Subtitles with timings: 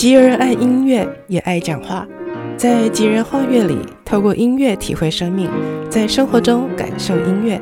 [0.00, 2.08] 吉儿爱音乐，也爱讲话。
[2.56, 5.50] 在吉儿画乐里，透过音乐体会生命，
[5.90, 7.60] 在生活中感受音乐。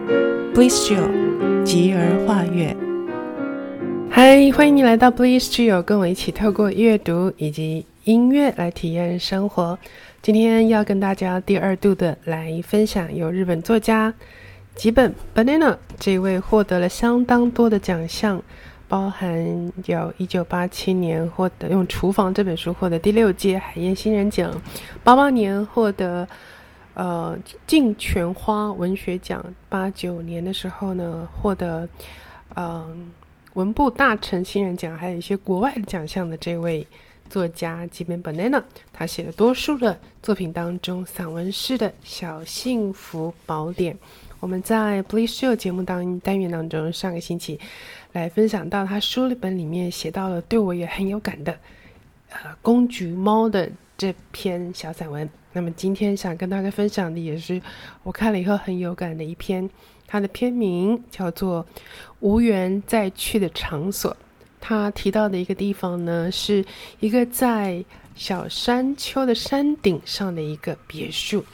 [0.55, 2.77] Bliss Jill，吉儿画乐。
[4.09, 9.77] 嗨，欢迎你来到 Bliss Jill，跟我一起透过阅读以及音乐来体验生活。
[10.23, 14.15] 今天要跟大家第二度的来分享，由日本作家
[14.77, 18.41] 吉本 banana 这位获得了相当多的奖项。
[18.89, 24.51] 包含有一九八七年获得用《厨房》这本书获得第六届海燕新人奖，
[25.05, 26.27] 八八年获得
[26.95, 31.87] 呃镜泉花文学奖，八九年的时候呢获得
[32.55, 33.13] 嗯、
[33.53, 36.85] 文部大臣新人奖，还有一些国外的奖项的这位
[37.29, 43.97] 作家吉本 banana，他写的多数的作品当中，散文式的小幸福宝典。
[44.41, 47.59] 我们在 Bliss Jill 节目当单元当中，上个星期
[48.13, 51.59] 来分享到他书里本里面写到了对我也很有感的，
[52.31, 55.29] 呃，公橘猫的这篇小散文。
[55.53, 57.61] 那么今天想跟大家分享的也是
[58.05, 59.69] 我看了以后很有感的一篇，
[60.07, 61.65] 它的篇名叫做
[62.21, 64.13] 《无缘再去的场所》。
[64.61, 66.65] 他提到的一个地方呢，是
[67.01, 71.45] 一个在小山丘的山顶上的一个别墅。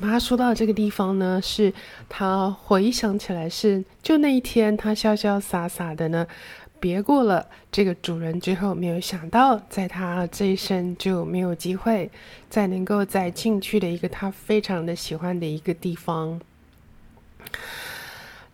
[0.00, 1.72] 他说到这个地方呢，是
[2.08, 6.26] 他回想起来是就那一天，他潇潇洒洒的呢，
[6.78, 12.10] 别过了这个主人之后，没有想到在他这一生就没有机会
[12.48, 16.40] 再能够再进去的一个他非常的喜欢的一个地方。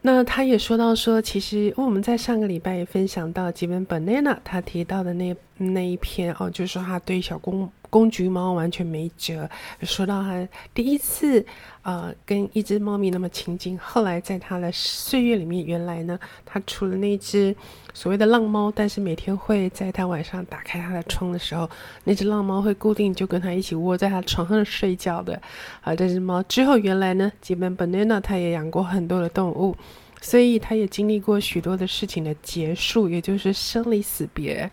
[0.03, 7.69] 那他也说到说，其实我们在上个礼拜也分享到吉本 banana 他提到的那那一篇哦，就是说他对小公。
[7.91, 9.49] 公橘猫完全没辙。
[9.83, 11.45] 说到他第一次，
[11.83, 13.79] 呃，跟一只猫咪那么亲近。
[13.79, 17.55] 后来在他的岁月里面，原来呢，他除了那只
[17.95, 21.69] 所谓的浪猫，但是每天会在他晚上打开他的窗的时候，
[22.05, 25.41] 那只浪猫会固定就跟他一起窝在他床上睡觉的。
[25.83, 29.77] 啊，这只猫之后，原来呢，吉本 banana 他也养过很多的动物，
[30.21, 34.71] 所以他也经历过许多的事情的结束，也就是生离死别。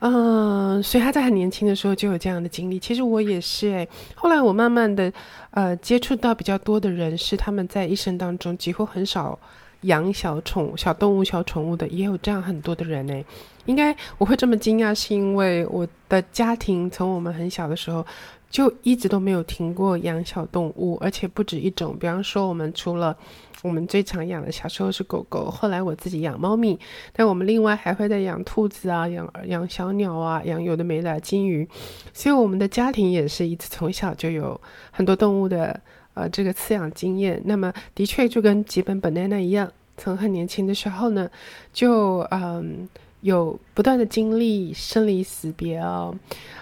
[0.00, 2.78] 嗯，所以他在很年轻的时候就有这样的经历。
[2.78, 5.12] 其实我也是诶，后来我慢慢的
[5.50, 9.38] 呃接触到比较多的人，是他们在一生当中几乎很少
[9.82, 13.24] 养小宠、小动物、小宠物的，也有这样很多的人诶。
[13.66, 18.04] 应该我会这么惊讶，是因为我的家庭从我们很小的时候
[18.50, 21.94] 就一直都没有停过养小动物，而且不止一种。
[22.00, 23.14] 比方说，我们除了
[23.62, 26.78] 我们最常养的小时候是狗狗，后来我自己养猫咪，
[27.12, 31.68] 但我们另外还会再养兔子啊，养养小鸟啊，养有的没的金鱼，
[32.14, 34.58] 所以我们的家庭也是一直从小就有
[34.90, 35.78] 很多动物的
[36.14, 37.40] 呃这个饲养经验。
[37.44, 41.30] 那么的确就跟吉本 banana 一样，从很年轻的时候呢，
[41.72, 42.88] 就嗯
[43.20, 46.10] 有不断的经历生离死别啊，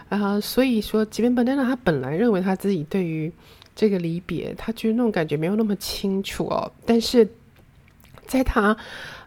[0.08, 3.32] 然后所以说吉本 banana 他本来认为他自己对于
[3.78, 6.68] 这个离别，他觉得那种感觉没有那么清楚哦。
[6.84, 7.28] 但是，
[8.26, 8.76] 在他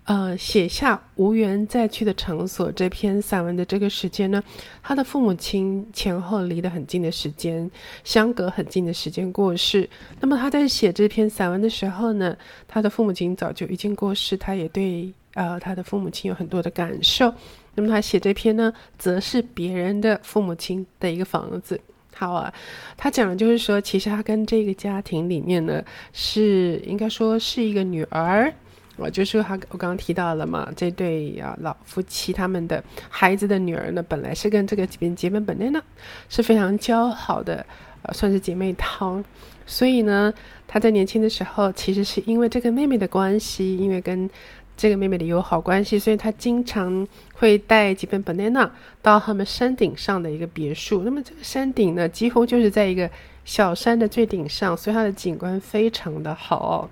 [0.03, 4.43] 呃写下无缘再去的场所这篇散文的这个时间呢，
[4.83, 7.71] 他的父母亲前后离得很近的时间，
[8.03, 9.89] 相隔很近的时间过世。
[10.19, 12.35] 那么他在写这篇散文的时候呢，
[12.67, 17.33] 他的父母亲早就已经过世，他也对呃他的父母亲有很多的感受。
[17.73, 21.79] 那么他写这篇呢，则是别人的父母亲的一个房子。
[22.13, 22.53] 好啊，
[22.97, 25.83] 他讲的就是说，其实他跟这个家庭里面呢，
[26.13, 28.53] 是应该说是一个女儿，
[28.97, 35.81] 我就是说他我刚刚提到了嘛，这对啊老夫妻他们的孩子的女儿呢，本来是跟这个吉本吉本 banana
[36.29, 37.65] 是非常交好的，
[38.03, 39.23] 呃，算是姐妹淘，
[39.65, 40.31] 所以呢，
[40.67, 44.29] 他在年轻的时候，其实是因为这个妹妹的关系，因为跟。
[44.81, 48.67] 这个妹妹的友好关系，所以她经常会带几本 banana
[48.99, 51.03] 到他们山顶上的一个别墅。
[51.03, 53.07] 那么这个山顶呢，几乎就是在一个
[53.45, 56.89] 小山的最顶上，所以它的景观非常的好。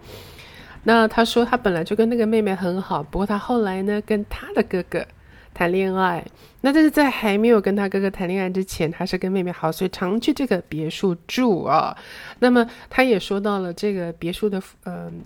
[0.84, 5.04] 那他说他本来就跟那个妹妹很好，不过他后来呢跟他的哥哥
[5.52, 6.24] 谈恋爱。
[6.62, 11.98] 那但是在还没有跟他哥哥谈恋爱之前，他是跟妹妹好，所以常去这个别墅住啊。
[12.38, 15.24] 那么他也说到了这个别墅的嗯。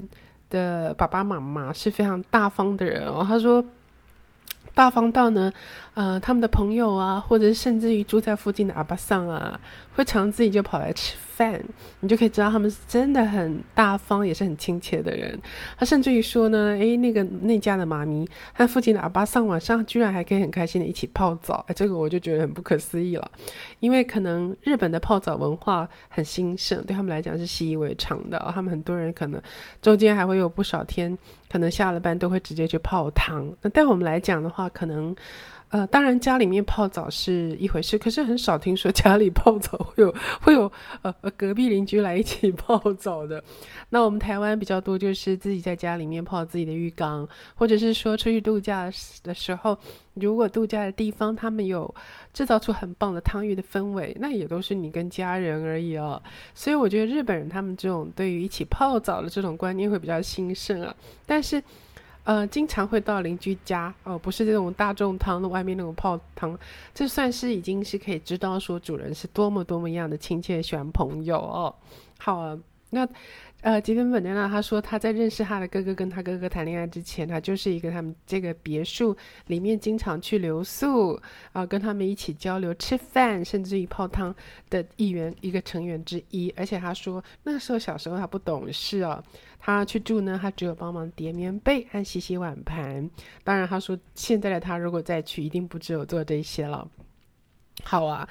[0.53, 3.25] 的爸爸妈妈是非常大方的人哦。
[3.27, 3.65] 他说，
[4.75, 5.51] 大方到呢，
[5.95, 9.59] 呃，他们的朋友啊，或者甚至于住在附近的阿巴桑啊，
[9.95, 11.63] 会常自己就跑来吃饭，
[12.00, 15.40] 你就可以知道他们是真的很大方，也是很亲切的人。
[15.78, 23.31] 他甚至于说呢，诶，那个那家的妈咪和附近的阿巴桑晚上居然还可以很开心的一起泡澡，诶，这个我就觉得很不可思议了。
[23.80, 28.51] 因为可能日本的泡澡文化很兴盛，对他们来讲是习以为常的。
[28.54, 29.42] 他们很多人可能
[29.81, 31.18] 中间还会有不少天，
[31.51, 33.51] 可能下了班都会直接去泡汤。
[33.62, 35.16] 那对我们来讲的话，可能。
[35.74, 40.72] 呃，当然家里面泡澡是一回事，可是很少听说家里泡澡会有会有
[41.02, 43.44] 呃呃隔壁邻居来一起 泡澡的。
[43.90, 48.86] 那我们台湾比较多，就是自己在家里面泡自己的浴缸，或者是说出去度假
[49.24, 49.75] 的时候，
[50.14, 51.92] 如果度假的地方他们有
[52.31, 56.22] 制造出很棒的汤浴的氛围，那也都是你跟家人而已哦。
[56.54, 61.64] 所以我觉得日本人他们这种对于一起泡澡的这种观念会比较兴盛啊，但是。
[62.24, 66.58] 呃，经常会到邻居家哦，不是这种大众汤的外面那种泡汤，
[66.94, 71.75] 这算是已经是可以知道说主人是多么多么样的亲切喜欢朋友哦。
[72.18, 72.58] 好啊，
[72.94, 73.07] 那。
[73.63, 79.16] 呃，吉本本奈娜他说他在认识他的哥哥跟他哥哥谈恋爱之前，他就是一个他们这个别墅
[79.48, 81.18] 里面经常去留宿
[81.54, 84.36] 啊、跟他们一起交流、吃饭，甚至于泡汤
[84.69, 86.54] 的一员一个成员之一。
[86.57, 89.24] 而且他说那个时候小时候他不懂事哦，
[89.57, 93.10] 他去住呢，他只有帮忙叠棉被和洗洗碗盘。
[93.46, 96.86] 当然，他说现在的他如果再去，一定不只有做这些了。
[97.84, 98.28] 好啊。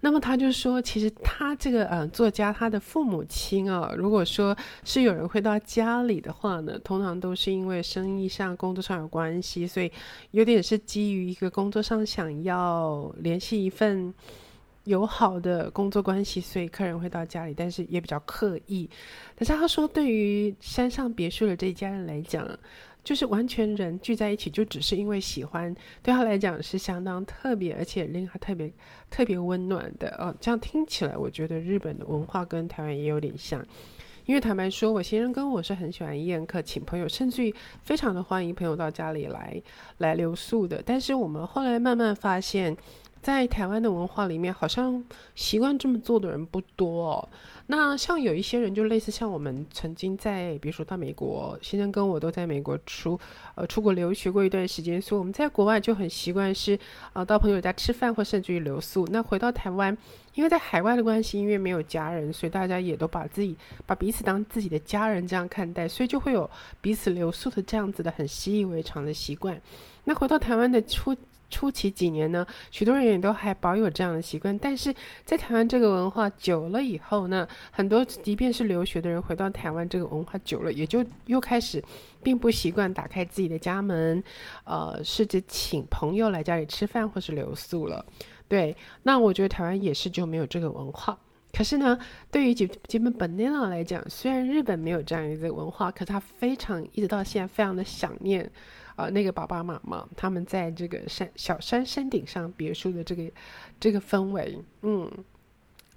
[0.00, 9.90] 那么他就说，其实他这个呃作家，他的父母亲啊，如果说是有人会到家里的话呢，通常都是因为生意上、工作上有关系，所以
[10.30, 14.14] 有点是基于一个工作上想要联系一份
[14.84, 18.88] 友好的工作关系，所以客人会到家里，但是也比较刻意。
[19.34, 22.48] 但是他说，对于山上别墅的这一家人来讲，
[23.08, 28.70] 就是完全人聚在一起，就只是因为喜欢，对他来讲是相当特别，而且令他特别
[29.08, 30.36] 特别温暖的哦。
[30.38, 33.64] 这样听起来，我觉得日本的文化跟台湾也有点像。
[34.26, 39.62] 因为坦白说，我先生跟我是很喜欢宴客，请朋友，甚至于非常的欢迎朋友到家里来
[39.96, 40.82] 来留宿的。
[40.84, 42.76] 但是我们后来慢慢发现，
[43.20, 45.02] 在台湾的文化里面，好像
[45.34, 47.28] 习惯这么做的人不多哦。
[47.66, 53.18] 那像有一些人，就类似像我们曾经在，比如说到美国，先生跟我都在美国出，
[53.54, 56.78] 呃，出国留学过一段时间，所以我们在国外就很习惯是，
[57.12, 59.06] 呃，到朋友家吃饭或甚至于留宿。
[59.10, 59.94] 那回到台湾，
[60.34, 63.54] 因为在海外的关系，因为没有家人，所以大家也都把自己
[63.84, 66.48] 把彼此当自己的家人这样看待，所以就会有
[66.80, 69.60] 彼此留宿的这样子的很习以为常的习惯。
[70.04, 71.14] 那回到台湾的初。
[71.50, 81.82] 初期几年呢，许多人也都还保有这样的习惯，但是在台湾这个文化久了以后呢，很多即便是留学的人回到台湾这个文化久了，也就又开始
[82.22, 84.22] 并不习惯打开自己的家门，
[84.64, 88.04] 呃，试着请朋友来家里吃饭或是留宿了。
[88.46, 91.18] 对，那我觉得台湾也是就没有这个文化。
[91.52, 91.98] 可是呢，
[92.30, 98.50] 对于吉吉本本奈娜来讲，虽然日本没有这样一个文化，可他非常一直到现在非常的想念。
[98.96, 103.30] 啊、呃，那个爸爸妈妈他们在这个山小山山顶上别墅的这个
[103.78, 105.08] 这个氛围，嗯，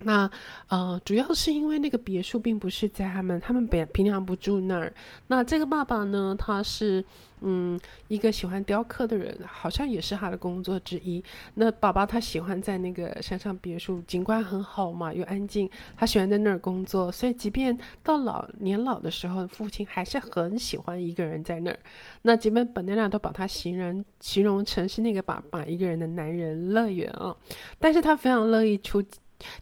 [0.03, 0.29] 那
[0.67, 4.93] 呃，主要是因为那个别墅并不是在他们他们平平常不住那儿，
[5.27, 7.03] 那这个爸爸呢，他是。
[7.43, 11.23] 嗯，一个喜欢雕刻的人，好像也是他的工作之一。
[11.55, 15.67] 那爸爸他喜欢在那个山上别墅，景观很好嘛，又安静，
[15.97, 17.11] 他喜欢在那儿工作。
[17.11, 21.79] 所以，即便到老年老的时候，父亲还是很喜欢一个人在那儿。
[22.21, 27.35] 那吉本本奈娜都把他形容形容成是那个爸爸一个人的男人乐园啊。
[27.79, 29.03] 但是他非常乐意出。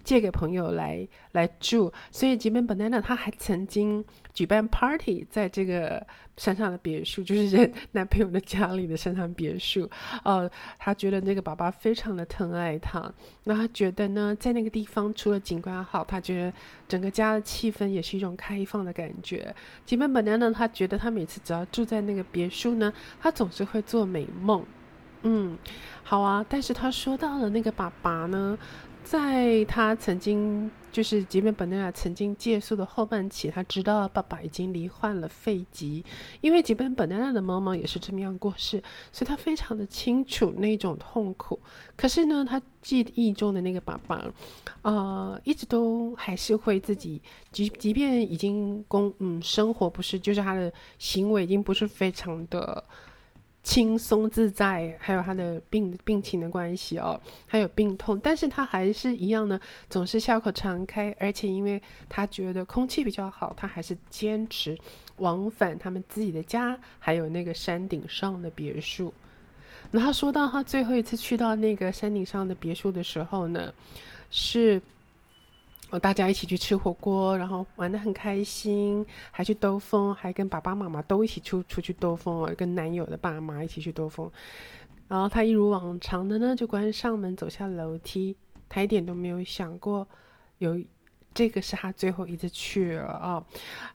[0.04, 4.04] 借给朋友来来住，所以吉本本奈娜他还曾经
[4.34, 6.06] 举办 party 在这个
[6.38, 9.90] 山上的别墅， 就是人男朋友的家里的山上别墅。
[10.24, 13.12] 呃，他觉得那个爸爸非常的疼爱他，
[13.44, 16.54] 那他觉得呢，在那个地方除了景观好，他觉得
[16.88, 19.54] 整个家的气氛也是一种开放的感觉。
[19.86, 24.66] 吉本本奈娜他觉得他每次只要住在那个别墅呢，他总是会做美梦。
[25.24, 25.57] 嗯，
[26.02, 28.57] 好啊，但是他说到了那个爸爸呢。
[29.03, 36.06] 在他曾经就是吉本本奈娜曾经借宿的后半期，他知道爸爸已经罹患了肺疾，
[36.41, 41.59] 因为吉本本奈娜的妈妈也是这么样过世，所以他非常的清楚那种痛苦。
[41.95, 44.23] 可是呢，他记忆中的那个爸爸，
[44.83, 52.83] 呃，一直都还是会自己，即即便已经工嗯生活不是，就是他的行为已经不是非常的。
[53.61, 64.78] 轻松自在，还有他的病病情的关系哦，还有病痛，但是他还是一样呢，总是笑口常开，而且因为他觉得空气比较好，他还是坚持
[65.18, 69.13] 往返他们自己的家，还有那个山顶上的别墅。
[69.92, 73.73] 那他说到他最后一次去到那个山顶上的别墅的时候呢，
[74.31, 74.81] 是。
[75.92, 84.30] 哦，大家一起去吃火锅，然后玩得很开心，还去兜风，还跟爸爸妈妈都一起出出去兜风哦，跟男友的爸妈一起去兜风。
[85.08, 88.36] 然后他一如往常的呢，就关上门走下楼梯，
[88.69, 90.08] 他一点都没有想过
[90.60, 90.80] 有
[91.34, 93.46] 这个是他最后一次去了啊、哦。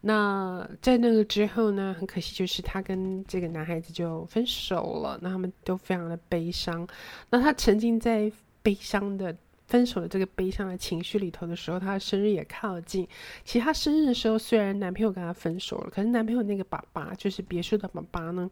[0.01, 6.85] 那在那个之后呢，很可惜就是他跟这个男孩子就分手了，那他们都非常的悲伤。
[7.31, 8.33] 那他沉浸在
[8.63, 9.37] 悲伤的。
[9.67, 13.07] 分手的这个悲伤的情绪里头的时候，她的生日也靠近。
[13.45, 18.51] 其实她生日的时候，虽然男朋友跟她分手了，可是男朋友那个爸爸，就是别墅的爸爸呢，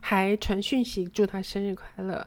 [0.00, 2.26] 还传讯息祝她生日快乐。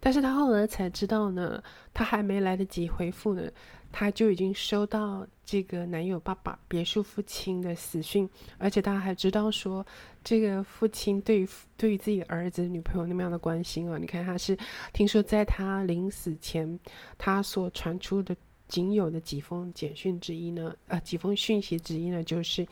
[0.00, 3.50] 但是她后来才知道呢，她还没来得及回复呢。
[3.90, 8.28] 她就已经收到这个男友爸爸别墅父亲的死讯，
[8.58, 9.84] 而且她还知道说，
[10.22, 13.98] 这个父亲对于对于自己的儿子女朋友那么样的关心啊！
[13.98, 14.56] 你看，他是
[14.92, 16.78] 听说在他临死前，
[17.16, 18.36] 他所传出的
[18.68, 22.66] 仅有的几封简讯之一呢，呃，几封讯息之一呢，就是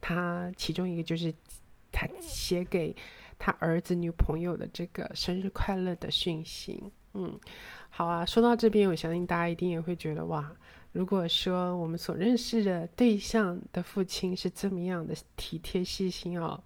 [0.00, 1.32] 他其中一个就是
[1.92, 2.94] 他写给
[3.38, 6.82] 他儿子女朋友的这个生日快乐的讯息。
[7.18, 7.38] 嗯，
[7.96, 10.52] 好啊，说到这边，我相信大家一定也会觉得哇，
[10.92, 16.62] 如果说我们所认识的对象的父亲是这么样的体贴细心哦，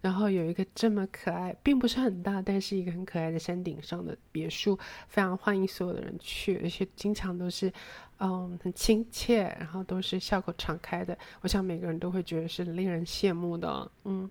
[0.00, 7.72] 然后有一个这么可爱，并不是很大，但是一个很可爱的山顶上的别墅，非常欢迎所有的人去，而且经常都是
[8.20, 14.30] 嗯很亲切，然后都是笑口常开的，我想每个人都会觉得是令人羡慕的，嗯。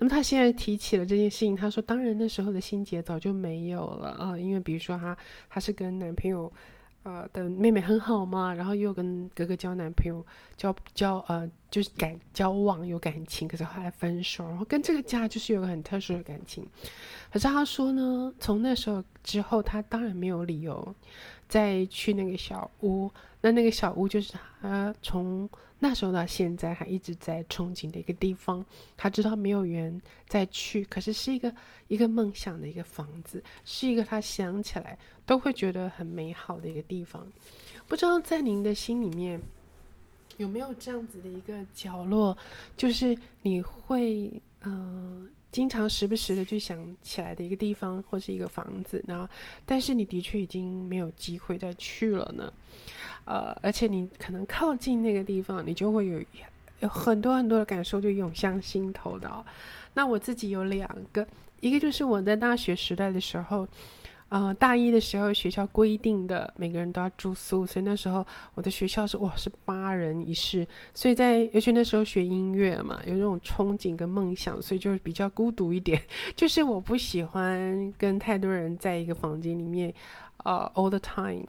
[0.00, 5.16] 那么他现在提起了这件事情，他说：“当然那时候的心结早就没有了啊，因为比如说他
[5.50, 6.52] 他是跟男朋友，
[7.02, 10.24] 呃的妹妹很好嘛，然后又跟哥哥交男朋友
[10.56, 16.64] 交交呃就是感交往有感情，可是后来分手，然后跟这个家就是有个很特殊的感情。
[17.32, 20.94] 可是他说呢，从那时候之后，他当然没有理由
[21.48, 28.64] 再去那个小屋，那那个小屋就是他从。”那时候到现在还一直在憧憬的一个地方，
[28.96, 31.54] 他知道没有缘再去，可是是一个
[31.86, 37.26] 一个梦想的一个房子，是一个他想起来都会觉得很美好的一个地方。
[37.86, 39.40] 不知道在您的心里面
[40.36, 42.36] 有没有这样子的一个角落，
[42.76, 44.32] 就是你会
[44.62, 45.28] 嗯。
[45.50, 49.28] 经常时不时的就想起来的一个地方，或是一个房子，然后，
[49.64, 52.52] 但是你的确已经没有机会再去了呢，
[53.24, 56.22] 呃，而且你可能靠近那个地方，你就会有
[56.80, 59.44] 有很多很多的感受就涌向心头的。
[59.94, 61.26] 那我自己有两个，
[61.60, 63.66] 一个就是我在大学时代的时候。
[64.30, 76.02] 呃，大一的时候学校规定的每个人都要住宿，所以那时候我的学校是哇是八人一室，所以在尤其那时候学音乐嘛，有那种憧憬跟梦想，所以就是比较孤独一点，
[76.36, 79.94] 就是我不喜欢跟太多人在一个房间里面，
[80.38, 81.46] 啊，all the time，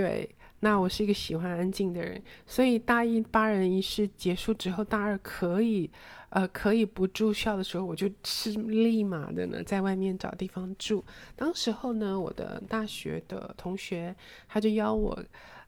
[0.00, 0.34] 对。
[0.62, 5.90] 那我是一个喜欢安静的人，所以大一八人一室结束之后，大二可以，
[6.28, 11.02] 呃，可以不住校的时候，我就是立马的呢，在外面找地方住。
[11.34, 14.14] 当时候呢，我的大学的同学
[14.48, 15.18] 他就邀我，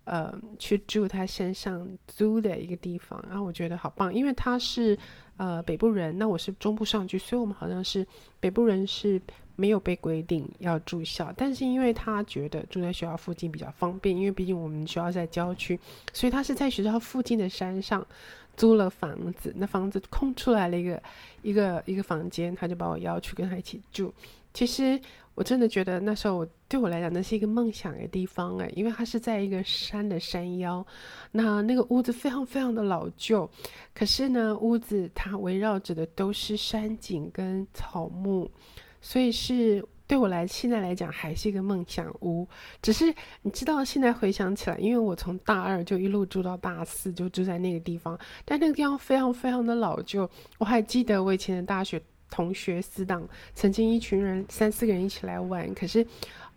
[0.04, 4.98] 呃，去住他山上租的一个地方，然后我觉得好棒，因为他是
[5.38, 8.06] 呃北部人，那我是中部上去，所以我们好像是
[8.40, 9.18] 北部人是。
[9.56, 15.78] 没有被规定要住校，但是因为他觉得住在学校附近比较方便，因为毕竟我们学校在郊区，
[16.12, 18.06] 所以他是在学校附近的山上
[18.56, 19.52] 租了房子。
[19.56, 21.02] 那房子空出来了一个
[21.42, 24.12] 一个一个房间，他就把我邀去跟他一起住。
[24.54, 25.00] 其实
[25.34, 30.86] 我真的觉得那时候我对我来讲那是一个梦想的地方哎，因为它是在一个山的山腰，
[31.30, 33.48] 那那个屋子非常非常的老旧，
[33.94, 38.50] 可是呢屋子它围绕着的都是山景跟草木。
[39.02, 42.48] 所以是对我来现在来讲还是一个梦想屋，
[42.80, 50.30] 只是你知道现在回想起来，因为我从大二就一路住到大四，就住在那个地方，但那个地方非常非常的老旧。
[50.56, 56.06] 我还记得我以前的大学同学死党，曾经一群人三四个人一起来玩，可是。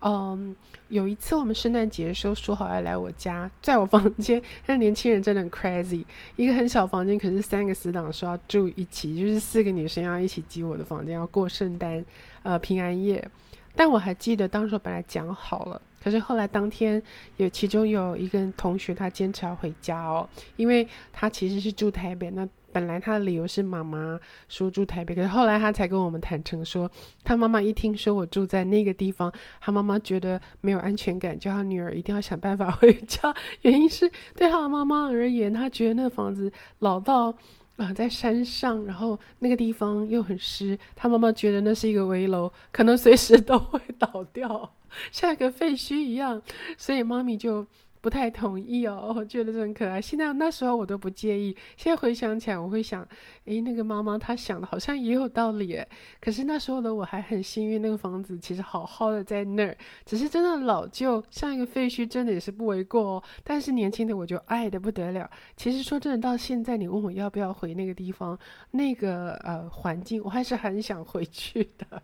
[0.02, 0.56] 嗯，
[0.90, 12.06] 有一次我们圣诞节的时候说好要来我家，在我房间，那年轻人真的很 crazy，一个很小房间，可是三个死党说要住一起，就是四个女生要一起挤我的房间，要过圣诞，
[12.44, 13.28] 呃，平安夜。
[13.76, 17.02] 但我还记得当时本来讲好了，可是后来当天
[17.38, 22.48] 有其中有一个同学他坚持要回家哦，因为他其实是住台北那。
[22.76, 26.92] 本来他的理由是妈妈说住台北，可是后来他才跟我们坦诚说，
[27.24, 33.34] 他妈妈一听说我住在那个地方，他妈妈觉得没有安全感，叫他女儿一定要想办法回家。
[33.62, 37.34] 原因是对他的妈妈而言，他觉得那个房子老到
[37.78, 44.76] 啊、在山上，然后那个地方又很湿，他妈妈觉得那是一个危楼，可能随时都会倒掉，
[45.14, 46.42] 像一个废墟一样，
[46.78, 47.66] 所以妈咪就。
[48.06, 49.12] 不太同意哦。
[49.18, 50.00] 我觉得这很可爱。
[50.00, 53.04] 现在那时候我都不介意，现在回想起来，我会想，
[53.46, 55.88] 诶，那个妈妈她想的好像也有道理诶。
[56.22, 63.24] 可是那时候的我还很幸运，那个房子其实好好的在那儿，只是真的老旧，像一个废墟，真的也是不为过哦。
[63.44, 65.28] 但是年轻的我就爱得不得了。
[65.58, 68.38] 其实说真的，到现在你问我要不要回那个地方，
[68.70, 72.04] 那个呃环境，我还是很想回去的。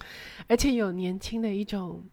[0.48, 2.04] 而且有年轻的一种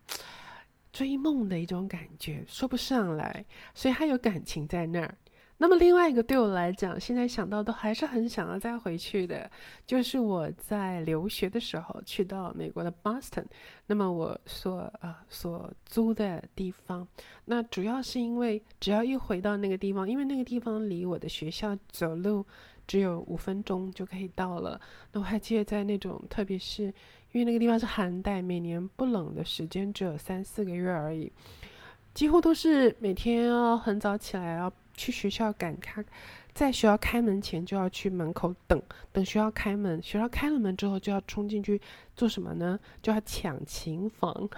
[0.95, 5.13] 追梦的一种感觉，说不上来，所以还有感情在那儿。
[5.57, 9.51] 那么另外一个对我来讲，现在想到都还是很想要再回去的，
[9.85, 13.43] 就是我在留学的时候去到美国的 Boston，
[13.87, 17.05] 那么我所呃所租的地方，
[17.43, 22.45] 那主要是因为只要一回到那个地方，因为那个地方离我的学校走路
[22.87, 24.79] 只有五分钟就可以到了。
[25.11, 26.93] 那我还记得在那种，特别是
[27.39, 31.31] 因为那个地方是寒带，每年不冷的时间只有三四个月而已，
[32.13, 34.71] 几乎都是每天要很早起来要。
[34.97, 36.01] 去学校赶咖，
[36.55, 38.81] 在学校开门前就要去门口等，
[39.11, 40.01] 等学校开门。
[40.01, 41.81] 学校开了门之后就要冲进去
[42.15, 42.79] 做什么呢？
[43.01, 44.49] 就要抢琴房，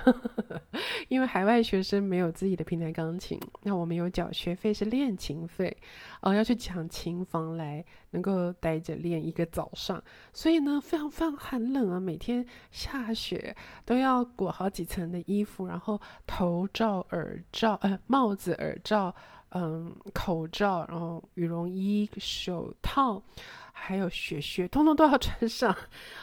[1.09, 5.75] 因为海外学生没有自己的平台钢琴，那我们有缴学费是练琴费，
[6.21, 10.03] 哦，要去抢琴房来能够待着练一个早上。
[10.31, 19.15] 所以呢，非常非常寒冷啊，每天下雪都要裹好几层的衣服，然后头罩、耳罩，呃，帽子、耳罩。
[19.51, 23.23] 嗯，口罩，然后羽绒衣、手套，
[23.71, 25.73] 还有雪靴，通通都要穿上，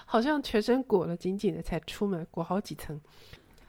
[0.05, 3.01] 好像全身裹了紧紧的才出门，裹好几层，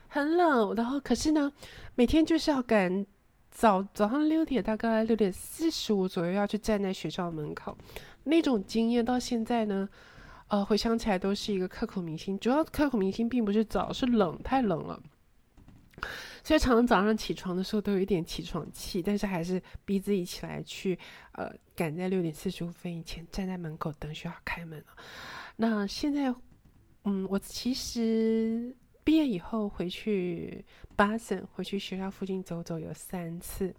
[0.08, 0.74] 很冷。
[0.74, 1.50] 然后可是呢，
[1.94, 3.06] 每天就是要赶
[3.50, 7.76] 早早上六点，大概六点四十五左右要去站在学校门口，
[8.24, 9.88] 那种经验到现在呢，
[10.48, 12.38] 呃，回想起来都是一个刻骨铭心。
[12.38, 15.00] 主要刻骨铭心并不是早，是冷，太冷了。
[16.44, 20.98] 所以常常早上起床的时候都有一点起床气，但是还是逼自己起来去，
[21.32, 24.96] 呃，赶在六点四十五分以前站在门口等学校开门了。
[25.56, 26.34] 那现在，
[27.04, 33.74] 嗯，我其实毕业以后回去巴省，回去学校附近走走有三次，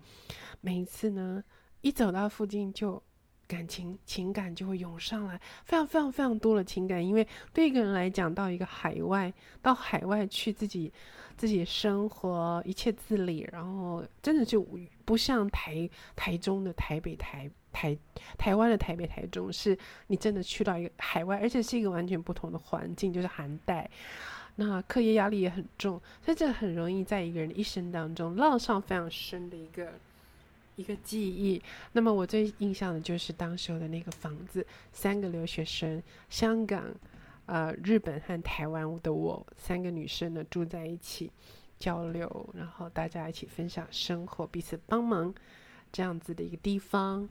[0.61, 1.43] 每一次呢，
[1.81, 3.01] 一走到附近就。
[3.47, 7.05] 感情情感就会涌上来，非常非常非常多的情感。
[7.05, 10.91] 因为对一个人来讲，到一个海外，到海外去自己
[11.37, 14.67] 自己生活，一切自理，然后真的就
[15.05, 17.97] 不像台台中的台北台台
[18.37, 23.89] 台湾的台北台中，是你真的去到一个海外，而且是一个完全不同的环境，就是寒带，
[24.55, 29.93] 那课业压力也很重，所以这很容易在一个人的一生当中烙上非常深的一个。
[30.77, 31.61] 一个记忆，
[31.91, 36.85] 那么我最印象的就是当时候的那个房子，三个留学生，香港、
[37.47, 41.31] 呃、日本和台湾的我三个女生呢住在一起，
[41.79, 45.33] 交流，然后大家一起分享生活，彼此帮忙，
[45.91, 47.27] 这样子的一个地方。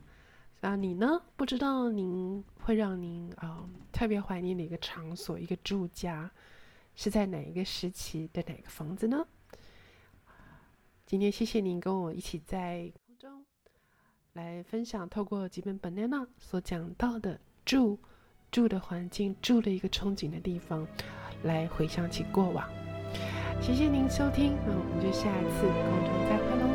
[0.63, 1.23] 啊，你呢？
[1.37, 6.29] 不知道您会让您啊、特别怀念哪个场所，一个住家，
[6.97, 9.25] 是在哪一个时期的哪个房子呢？
[11.05, 12.91] 今天谢谢您跟我一起在。
[14.37, 17.99] 来分享，透过几本 banana 所讲到的住
[18.51, 20.87] 住的环境，住的一个憧憬的地方，
[21.45, 22.69] 来回想起过往。
[23.63, 26.67] 谢谢您收听，那我们就下一次共同再会喽。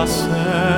[0.00, 0.69] us.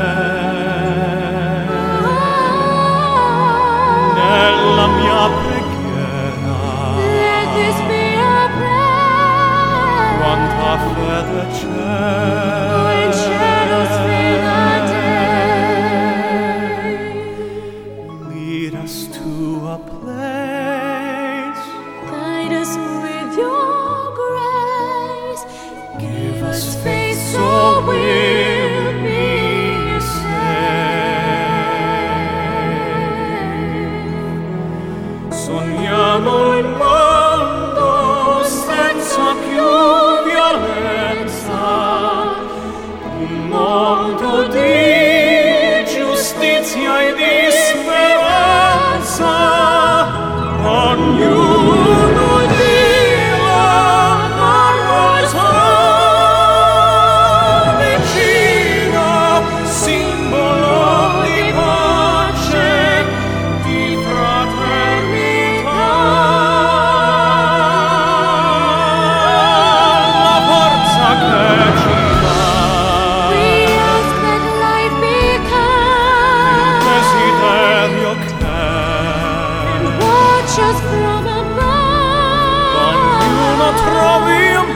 [83.70, 84.68] trovi un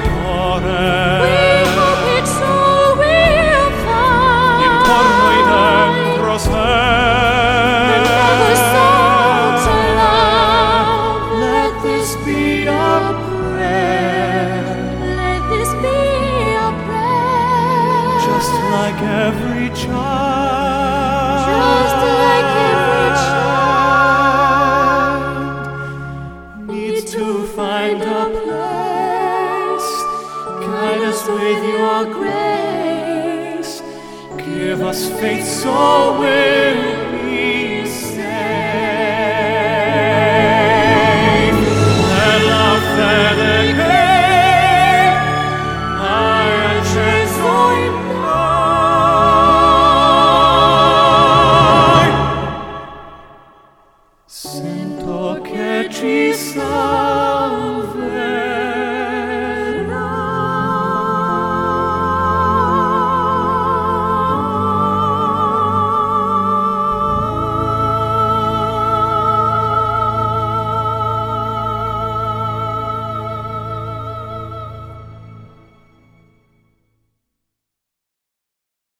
[34.87, 37.06] must faith so will.